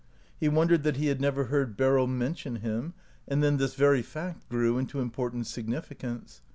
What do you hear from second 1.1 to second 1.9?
never heard 194 OUT